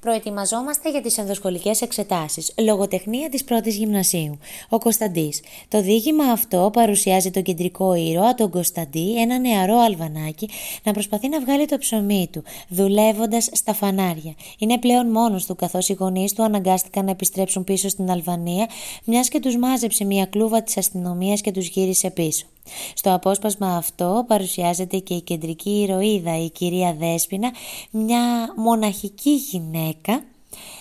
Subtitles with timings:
[0.00, 2.52] Προετοιμαζόμαστε για τις ενδοσχολικές εξετάσεις.
[2.58, 4.38] Λογοτεχνία της πρώτης γυμνασίου.
[4.68, 5.42] Ο Κωνσταντής.
[5.68, 10.48] Το δίγημα αυτό παρουσιάζει τον κεντρικό ήρωα, τον Κωνσταντή, ένα νεαρό αλβανάκι,
[10.82, 14.34] να προσπαθεί να βγάλει το ψωμί του, δουλεύοντας στα φανάρια.
[14.58, 18.68] Είναι πλέον μόνος του, καθώς οι γονείς του αναγκάστηκαν να επιστρέψουν πίσω στην Αλβανία,
[19.04, 22.46] μιας και τους μάζεψε μια κλούβα της αστυνομίας και τους γύρισε πίσω.
[22.94, 27.50] Στο απόσπασμα αυτό παρουσιάζεται και η κεντρική ηρωίδα, η κυρία Δέσποινα,
[27.90, 30.22] μια μοναχική γυναίκα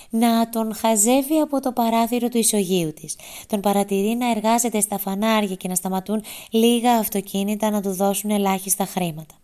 [0.09, 3.15] να τον χαζεύει από το παράθυρο του ισογείου της.
[3.47, 8.85] Τον παρατηρεί να εργάζεται στα φανάρια και να σταματούν λίγα αυτοκίνητα να του δώσουν ελάχιστα
[8.85, 9.35] χρήματα.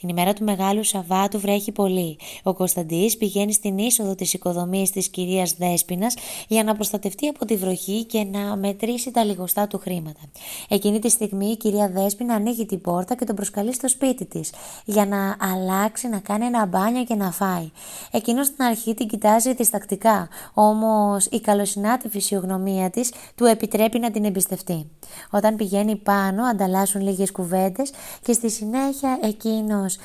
[0.00, 2.16] Την ημέρα του Μεγάλου Σαββάτου βρέχει πολύ.
[2.42, 6.14] Ο Κωνσταντής πηγαίνει στην είσοδο της οικοδομής της κυρίας Δέσπινας
[6.48, 10.20] για να προστατευτεί από τη βροχή και να μετρήσει τα λιγοστά του χρήματα.
[10.68, 14.52] Εκείνη τη στιγμή η κυρία Δέσπινα ανοίγει την πόρτα και τον προσκαλεί στο σπίτι της
[14.84, 17.70] για να αλλάξει, να κάνει ένα μπάνιο και να φάει.
[18.10, 24.24] Εκείνος στην αρχή την κοιτάζει διστακτικά, όμως η καλοσυνάτη φυσιογνωμία της του επιτρέπει να την
[24.24, 24.90] εμπιστευτεί.
[25.30, 29.98] Όταν πηγαίνει πάνω, ανταλλάσσουν λίγες κουβέντες και στη συνέχεια εκείνη εκείνος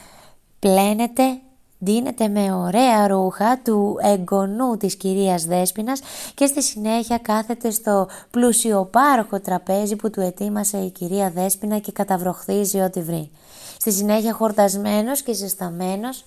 [0.59, 1.39] πλένεται,
[1.77, 6.01] δίνεται με ωραία ρούχα του εγγονού της κυρίας Δέσποινας
[6.33, 12.79] και στη συνέχεια κάθεται στο πλουσιοπάροχο τραπέζι που του ετοίμασε η κυρία Δέσποινα και καταβροχθίζει
[12.79, 13.29] ό,τι βρει.
[13.79, 16.23] Στη συνέχεια χορτασμένος και ζεσταμένος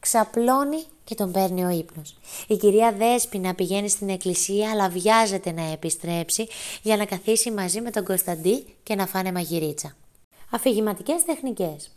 [0.00, 2.18] ξαπλώνει και τον παίρνει ο ύπνος.
[2.48, 6.48] Η κυρία Δέσποινα πηγαίνει στην εκκλησία αλλά βιάζεται να επιστρέψει
[6.82, 9.94] για να καθίσει μαζί με τον Κωνσταντί και να φάνε μαγειρίτσα.
[10.50, 11.90] Αφηγηματικές τεχνικές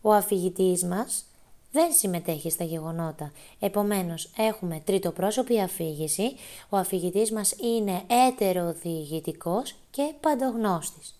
[0.00, 1.24] ο αφηγητής μας
[1.72, 3.32] δεν συμμετέχει στα γεγονότα.
[3.60, 6.34] Επομένως, έχουμε τρίτο πρόσωπη αφήγηση,
[6.68, 11.14] ο αφηγητής μας είναι έτεροδιηγητικός και παντογνώστης.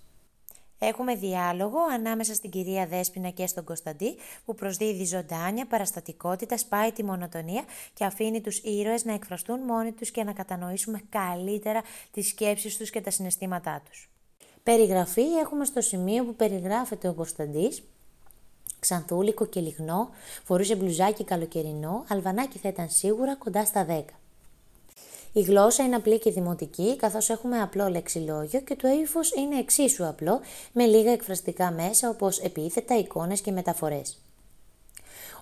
[0.82, 7.04] Έχουμε διάλογο ανάμεσα στην κυρία Δέσποινα και στον Κωνσταντή που προσδίδει ζωντάνια, παραστατικότητα, σπάει τη
[7.04, 7.64] μονοτονία
[7.94, 12.90] και αφήνει τους ήρωες να εκφραστούν μόνοι τους και να κατανοήσουμε καλύτερα τις σκέψεις τους
[12.90, 14.10] και τα συναισθήματά τους.
[14.62, 17.82] Περιγραφή έχουμε στο σημείο που περιγράφεται ο Κωνσταντής
[18.80, 20.08] Ξανθούλικο και λιγνό,
[20.44, 24.02] φορούσε μπλουζάκι καλοκαιρινό, αλβανάκι θα ήταν σίγουρα κοντά στα 10.
[25.32, 30.06] Η γλώσσα είναι απλή και δημοτική, καθώς έχουμε απλό λεξιλόγιο και το ύφος είναι εξίσου
[30.06, 30.40] απλό,
[30.72, 34.18] με λίγα εκφραστικά μέσα όπως επίθετα, εικόνες και μεταφορές.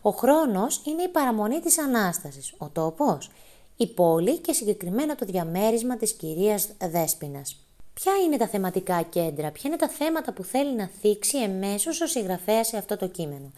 [0.03, 3.31] Ο χρόνος είναι η παραμονή της Ανάστασης, ο τόπος,
[3.77, 7.68] η πόλη και συγκεκριμένα το διαμέρισμα της κυρίας Δέσποινας.
[8.01, 12.07] Ποια είναι τα θεματικά κέντρα, ποια είναι τα θέματα που θέλει να θίξει εμέσως ο
[12.07, 13.53] συγγραφέας σε αυτό το κείμενο.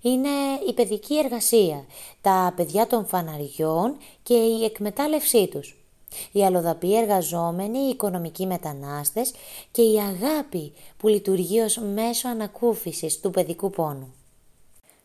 [0.00, 0.28] Είναι
[0.68, 1.84] η παιδική εργασία,
[2.20, 5.76] τα παιδιά των φαναριών και η εκμετάλλευσή τους.
[6.32, 9.32] Οι αλλοδαποί εργαζόμενοι, οι οικονομικοί μετανάστες
[9.70, 14.14] και η αγάπη που λειτουργεί ως μέσο ανακούφισης του παιδικού πόνου.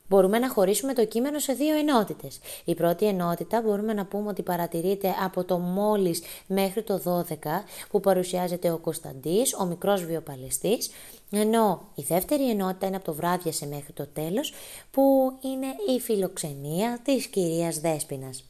[0.09, 2.40] Μπορούμε να χωρίσουμε το κείμενο σε δύο ενότητες.
[2.66, 8.00] Η πρώτη ενότητα μπορούμε να πούμε ότι παρατηρείται από το μόλις μέχρι το 12 που
[8.00, 10.90] παρουσιάζεται ο Κωνσταντής, ο μικρός βιοπαλαιστής,
[11.31, 14.53] ενώ η δεύτερη ενότητα είναι από το βράδυ σε μέχρι το τέλος
[14.91, 18.44] που είναι η φιλοξενία της κυρίας Δέσποινας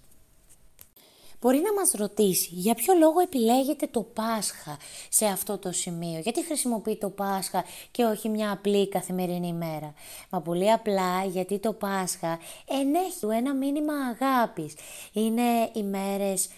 [1.42, 4.78] μπορεί να μας ρωτήσει για ποιο λόγο επιλέγετε το Πάσχα
[5.10, 9.94] σε αυτό το σημείο, γιατί χρησιμοποιεί το Πάσχα και όχι μια απλή καθημερινή ημέρα.
[10.30, 14.74] Μα πολύ απλά γιατί το Πάσχα ενέχει ένα μήνυμα αγάπης.
[15.14, 16.50] Είναι οι μέρες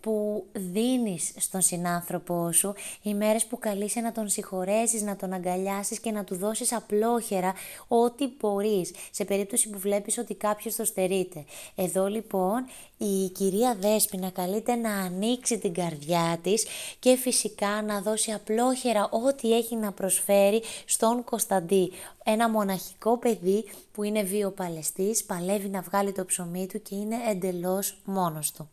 [0.00, 6.00] που δίνεις στον συνάνθρωπό σου, οι μέρες που καλείσαι να τον συγχωρέσεις, να τον αγκαλιάσεις
[6.00, 7.54] και να του δώσεις απλόχερα
[7.88, 11.44] ό,τι μπορείς, σε περίπτωση που βλέπεις ότι κάποιος το στερείται.
[11.74, 12.66] Εδώ λοιπόν
[12.98, 16.66] η κυρία Δέσποινα καλείται να ανοίξει την καρδιά της
[16.98, 21.92] και φυσικά να δώσει απλόχερα ό,τι έχει να προσφέρει στον Κωνσταντή.
[22.24, 27.98] Ένα μοναχικό παιδί που είναι βιοπαλαιστής, παλεύει να βγάλει το ψωμί του και είναι εντελώς
[28.04, 28.70] μόνος του.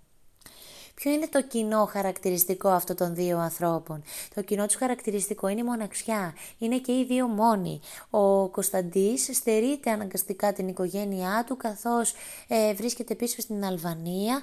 [0.94, 4.04] Ποιο είναι το κοινό χαρακτηριστικό αυτών των δύο ανθρώπων;
[4.36, 6.34] Το κοινό τους χαρακτηριστικό είναι η μοναξιά.
[6.58, 7.80] Είναι και οι δύο μόνοι.
[8.09, 12.14] Ο Κωνσταντής στερείται αναγκαστικά την οικογένειά του καθώς
[12.48, 14.42] ε, βρίσκεται πίσω στην Αλβανία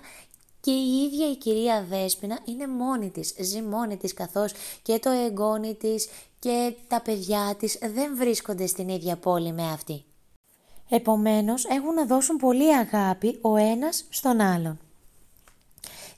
[0.61, 4.53] και η ίδια η κυρία Δέσποινα είναι μόνη της, ζει μόνη της καθώς
[4.83, 6.09] και το εγγόνι της
[6.39, 10.05] και τα παιδιά της δεν βρίσκονται στην ίδια πόλη με αυτή.
[10.89, 14.79] Επομένως έχουν να δώσουν πολύ αγάπη ο ένας στον άλλον.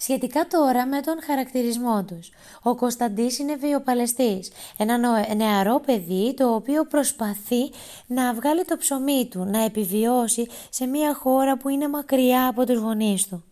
[0.03, 2.31] Σχετικά τώρα με τον χαρακτηρισμό τους.
[2.63, 4.99] Ο Κωνσταντής είναι βιοπαλαιστής, ένα
[5.35, 7.71] νεαρό παιδί το οποίο προσπαθεί
[8.07, 12.79] να βγάλει το ψωμί του, να επιβιώσει σε μια χώρα που είναι μακριά από τους
[12.79, 13.45] γονείς του.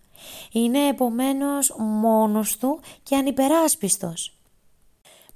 [0.52, 4.39] Είναι επομένως μόνος του και ανυπεράσπιστος.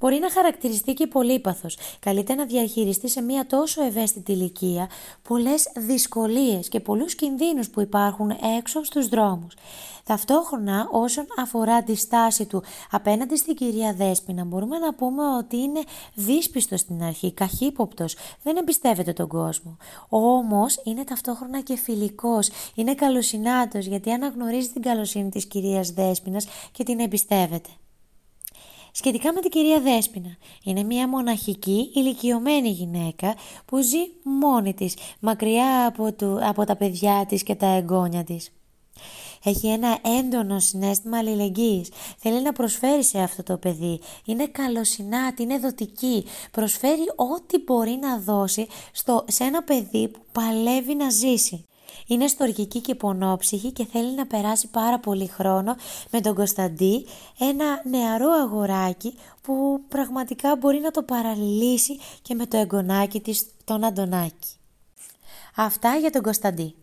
[0.05, 1.77] Μπορεί να χαρακτηριστεί και πολύπαθος.
[2.01, 4.89] Καλείται να διαχειριστεί σε μια τόσο ευαίσθητη ηλικία
[5.23, 9.55] πολλές δυσκολίες και πολλούς κινδύνους που υπάρχουν έξω στους δρόμους.
[10.05, 15.81] Ταυτόχρονα όσον αφορά τη στάση του απέναντι στην κυρία Δέσποινα μπορούμε να πούμε ότι είναι
[16.15, 19.77] δύσπιστος στην αρχή, καχύποπτος, δεν εμπιστεύεται τον κόσμο.
[20.09, 26.85] Όμως είναι ταυτόχρονα και φιλικός, είναι καλοσυνάτος γιατί αναγνωρίζει την καλοσύνη της κυρίας Δέσποινας και
[26.85, 27.71] την εμπιστεύεται.
[28.97, 35.87] Σχετικά με την κυρία Δέσποινα, είναι μια μοναχική, ηλικιωμένη γυναίκα που ζει μόνη της, μακριά
[35.87, 38.53] από, του, από τα παιδιά της και τα εγγόνια της.
[39.45, 41.89] Έχει ένα έντονο συνέστημα αλληλεγγύης.
[42.19, 44.01] Θέλει να προσφέρει σε αυτό το παιδί.
[44.25, 46.25] Είναι καλοσυνάτη, είναι δοτική.
[46.51, 51.67] Προσφέρει ό,τι μπορεί να δώσει στο, σε ένα παιδί που παλεύει να ζήσει.
[52.07, 55.77] Είναι στοργική και πονόψυχη και θέλει να περάσει πάρα πολύ χρόνο
[56.11, 57.07] με τον Κωνσταντί,
[57.39, 63.85] ένα νεαρό αγοράκι που πραγματικά μπορεί να το παραλύσει και με το εγγονάκι της, τον
[63.85, 64.49] Αντωνάκη.
[65.57, 66.75] Αυτά για τον Κωνσταντί.